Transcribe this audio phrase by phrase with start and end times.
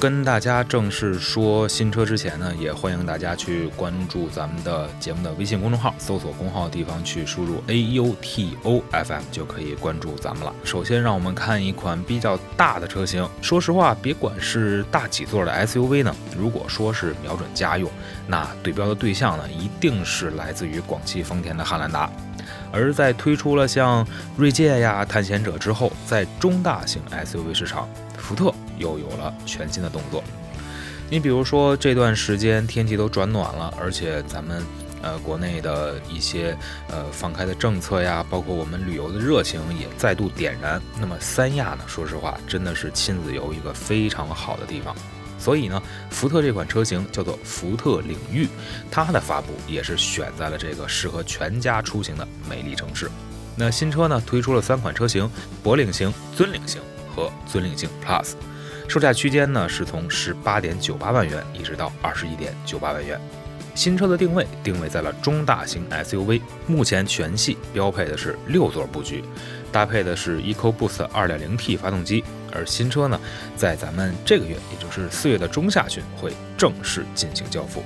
[0.00, 10.54] 跟大家正式说新车之前呢，也欢迎大家去关注咱们的节目的微信公众号，搜索公号地方去输入 A U T O F M 就可以关注咱们了。
[10.62, 13.28] 首先，让我们看一款比较大的车型。
[13.42, 17.90] 说实话，别管是大几座的 S U V 呢，如果说是瞄准家用，
[18.28, 22.08] 那对标的对象呢，一定是来自于广汽丰田的汉兰达。
[22.72, 30.22] 而在推出了像锐界呀、探险者之后，在中大型 SUV 市场，福特又有了全新的动作。
[31.10, 34.62] 你比如说这段时间天气都转暖了，而且咱们
[35.00, 36.54] 呃国内的一些
[36.90, 40.78] 呃放开的政策呀，包括我们旅游的热情也再度点燃。
[41.00, 44.94] 那么三亚呢，说实话真的是亲子游一个非常好的地方。
[45.38, 48.48] 所以呢，福特这款车型叫做福特领域，
[48.90, 53.10] 它的发布也是选在了这个适合全家出行的美丽城市。
[53.56, 55.30] 那新车呢推出了三款车型：
[55.62, 56.80] 博领型、尊领型
[57.14, 58.32] 和尊领型 Plus，
[58.88, 63.20] 售价区间呢是从十八点九八万元一直到二十一点九八万元。
[63.74, 69.22] 新车的定位定位在了中大型 SUV，目前全系标配的是六座布局，
[69.72, 72.24] 搭配的是 EcoBoost 2.0T 发动机。
[72.50, 73.20] 而新车呢，
[73.56, 77.84] 在咱们这个月，也就是四月的中下旬，会正式进行交付。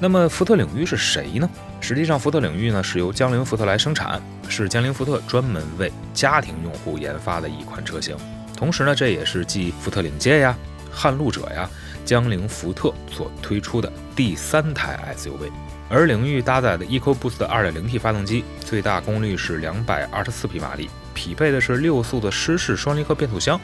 [0.00, 1.48] 那么，福特领域是谁呢？
[1.80, 8.16] 实际上，福特领域呢是由江铃福特来生产，是江铃福特专门为家庭用户研发的一款车型。
[8.56, 10.56] 同时呢，这也是继福特领界呀、
[10.90, 11.70] 撼路者呀、
[12.10, 15.48] 江铃福特所推出的第三台 SUV。
[15.88, 20.90] 而领域搭载的 EcoBoost 2.0T 发动机，最大功率是224匹马力。
[21.14, 23.60] 匹配的是六速的湿式双离合变速箱，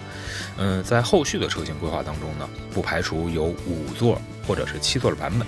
[0.58, 5.44] 嗯，在后续的车型规划当中呢，不排除有五座或者是七座的版本。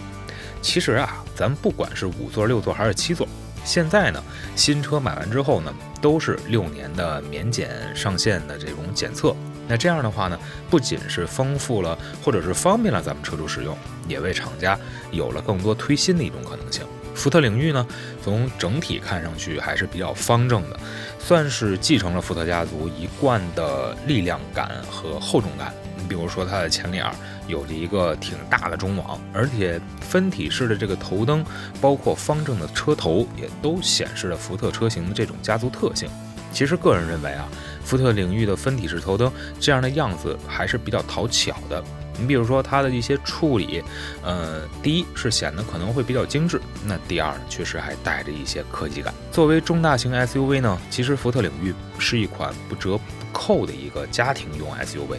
[0.60, 3.28] 其实啊，咱不管是五座、六座还是七座，
[3.62, 4.20] 现在呢，
[4.56, 9.36] 新车买完之后呢，都是六年的免检上线的这种检测。
[9.68, 10.38] 那这样的话呢，
[10.70, 13.76] 不仅是丰富了或者是方便了咱们车主使用，
[14.08, 14.78] 也为厂家
[15.10, 16.84] 有了更多推新的一种可能性。
[17.14, 17.86] 福特领域呢，
[18.22, 20.78] 从整体看上去还是比较方正的，
[21.18, 25.74] 算是继承了福特家族一贯的力量感和厚重感。
[25.96, 27.12] 你比如说它的前脸儿
[27.48, 31.44] 有着一个挺大的中网，而且分体式的这个头灯，
[31.80, 36.08] 包括方正的车头，也都显示了福特车型的这种家族特性。
[36.52, 37.48] 其实个人认为啊，
[37.88, 41.82] 福特领域的分体式头灯这样的样子还是比较讨巧的。
[42.20, 43.82] 你比如说它的一些处理，
[44.22, 49.14] 呃，第一是显得可能会比较精致，那第二呢，确实还带着一些科技感。
[49.32, 55.18] 作为中大型 SUV 呢，其实福特领域是一款不折不扣的一个家庭用 SUV。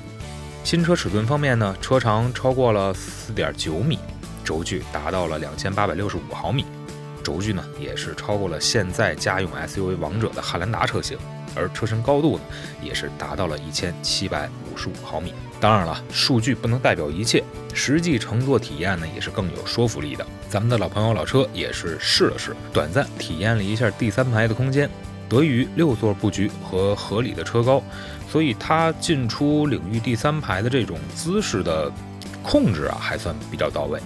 [0.63, 3.97] 新车尺寸方面呢，车长超过了四点九米，
[4.43, 6.65] 轴距达到了两千八百六十五毫米，
[7.23, 11.17] 轴距呢也是超过了现在家用 SUV 王者的汉兰达车型。
[11.55, 12.43] 而车身高度呢，
[12.81, 15.33] 也是达到了一千七百五十五毫米。
[15.59, 17.43] 当然了，数据不能代表一切，
[17.73, 20.25] 实际乘坐体验呢，也是更有说服力的。
[20.47, 24.89] 咱们的老朋友老车也是试了试，短暂体验了一下第三排的空间。
[25.27, 27.83] 得益于六座布局和合理的车高，
[28.27, 31.91] 所以它进出领域第三排的这种姿势的
[32.41, 33.99] 控制啊，还算比较到位。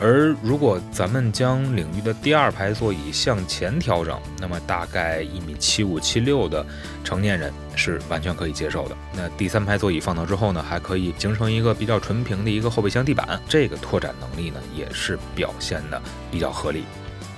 [0.00, 6.66] 而如果咱们将领域的第二排座椅向前调整，那么大概一米七五、七六的
[7.04, 8.96] 成年人是完全可以接受的。
[9.14, 16.84] 那第三排座椅放倒之后呢，还可以形成一个比较纯平的一个后备箱地板，这个拓展能力呢也是表现的比较合理。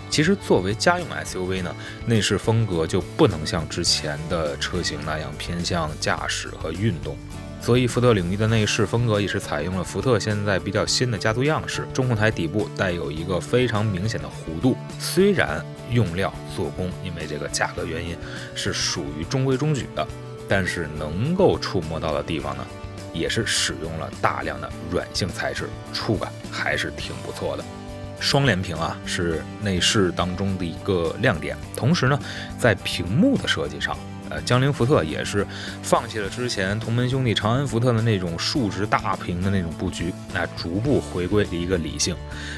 [0.09, 7.17] 其实作为家用 SUV 呢，内饰风格就不能像之前的车型那样偏向驾驶和运动。
[7.67, 11.85] 所以，福特领域的内饰风格也是采用了福特现在比较新的家族样式。
[11.93, 18.17] 中控台底部带有一个非常明显的弧度，虽然用料、做工因为这个价格原因
[18.55, 20.07] 是属于中规中矩的，
[20.49, 22.65] 但是能够触摸到的地方呢，
[23.13, 27.65] 也是使用了大量的软性材质，触感还是挺不错的。
[28.21, 31.57] 双联屏啊，是内饰当中的一个亮点。
[31.75, 32.17] 同时呢，
[32.61, 33.99] 在屏幕的设计上。
[34.29, 35.47] 呃，江铃福特也是
[35.83, 42.17] 放弃了之前同门兄弟长安福特的那种竖直大屏的那种布局，那逐步回归一个理性。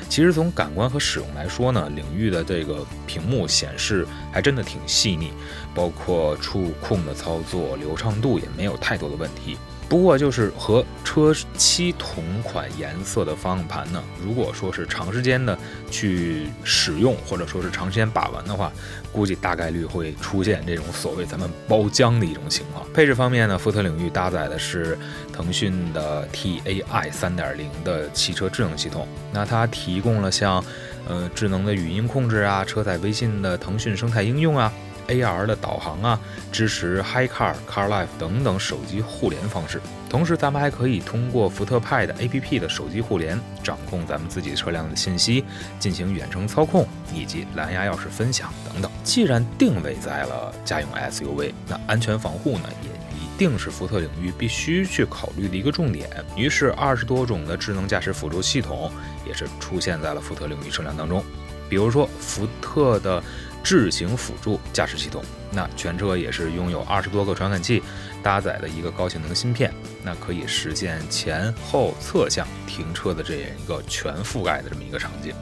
[0.08, 5.32] 其实从感官和使用来说呢，领域的这个屏幕显示还真的挺细腻，
[5.74, 9.56] 包括触控的操作流畅度也没有太多的问题。
[9.88, 15.58] 不过就是和车漆同款颜色的方向盘呢，如果说是长时间的
[15.90, 18.70] 去使用，或者说是长时间把玩的话，
[19.10, 22.86] 估计大概率会出现这种所谓咱们包浆的一种情况。
[22.92, 24.98] 配置方面呢，福特领域搭载的是
[25.32, 30.62] 腾讯的 TAI 3.0的汽车智能系统，那它提供了像
[31.08, 34.70] 呃智能的语音控制啊，车载微信的腾讯生态应用啊。
[35.08, 36.20] AR 的导航啊，
[36.52, 39.80] 支持 HiCar、CarLife 等等手机互联方式。
[40.08, 45.44] 同时，咱们还可以通过福特派的 APP 的手机互联，掌控咱们自己车辆的信息，
[45.78, 48.90] 进行远程操控以及蓝牙钥匙分享等等。
[49.04, 52.88] 既然定位在了家用 SUV，那安全防护呢，也
[53.18, 56.08] 一定是福特领域必须去考虑的一个重点。
[56.34, 58.90] 于是，二十多种的智能驾驶辅助系统
[59.26, 61.22] 也是出现在了福特领域车辆当中。
[61.68, 63.22] 比如说，福特的。
[63.68, 65.22] 智行辅助驾驶系统，
[65.52, 67.82] 那全车也是拥有二十多个传感器，
[68.22, 69.70] 搭载了一个高性能芯片，
[70.02, 75.34] 那可以实现前后侧向停车的这样一个全覆盖的这么一个场景。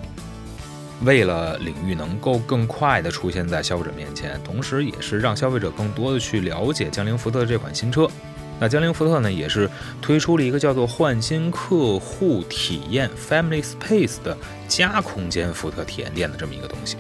[1.05, 8.09] 为了领域能够更快的出现在消费者面前，同时也是让消费者更多的去了解江铃福特这款新车，
[8.59, 9.71] 那江铃福特呢也是
[10.03, 14.37] 推出了一个叫做焕新客户体验 Family Space 的
[14.67, 16.97] 加空间福特体验店的这么一个东西。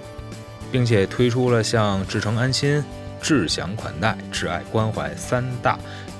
[0.76, 2.84] 并且推出了像至诚安心、
[3.22, 5.78] 智享款待、挚爱关怀三大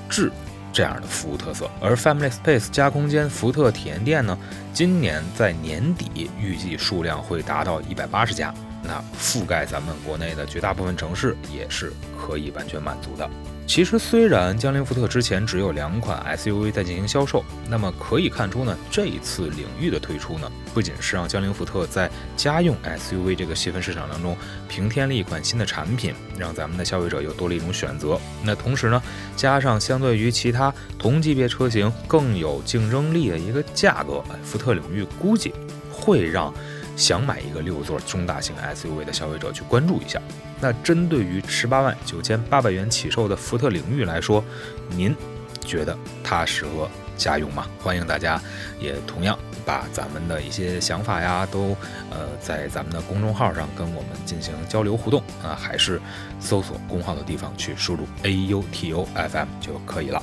[0.09, 0.31] 智
[0.73, 1.69] 这样的服务特色。
[1.79, 4.35] 而 Family Space 加空间福特体验店呢，
[4.73, 8.51] 今年在年底预计数量会达到一百八十家，
[8.81, 13.29] 那覆盖咱们国内的绝大部分城市，也是可以完全满足的。
[13.67, 24.35] 其实，虽然江铃福特之前只有两款 SUV 在进行销售，那么可以看出呢，这一次领域的推出呢，不仅是让江铃福特在家用 SUV 这个细分市场当中
[24.69, 28.17] 平添了一款新的产品，让咱们的消费者又多了一种选择。
[28.41, 29.03] 那同时呢，
[29.35, 35.53] 加上相对于其他同级别车型更有竞争力的一个价格，福特领域估计
[35.91, 36.51] 会让。
[36.97, 40.19] 想买一个六座中大型 SUV 的消费者去关注一下。
[40.59, 44.43] 那针对于十八万九千八百元起售的福特领域来说，
[44.89, 45.15] 您
[45.63, 47.67] 觉得它适合家用吗？
[47.81, 48.41] 欢迎大家
[48.79, 51.77] 也同样把咱们的一些想法呀，都
[52.09, 56.01] 呃在咱们的公众号上跟我们进行交流互动啊，还是
[56.39, 60.21] 搜索公号的地方去输入 A U T O F M 就可以了。